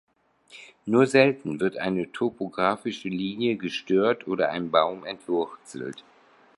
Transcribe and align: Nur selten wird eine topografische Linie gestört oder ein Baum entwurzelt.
Nur 0.87 1.05
selten 1.05 1.59
wird 1.59 1.77
eine 1.77 2.11
topografische 2.11 3.07
Linie 3.07 3.55
gestört 3.57 4.27
oder 4.27 4.49
ein 4.49 4.71
Baum 4.71 5.05
entwurzelt. 5.05 6.03